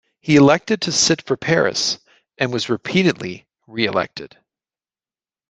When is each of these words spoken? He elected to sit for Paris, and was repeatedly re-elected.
He 0.19 0.35
elected 0.35 0.81
to 0.81 0.91
sit 0.91 1.21
for 1.21 1.37
Paris, 1.37 1.99
and 2.39 2.51
was 2.51 2.69
repeatedly 2.69 3.45
re-elected. 3.67 4.35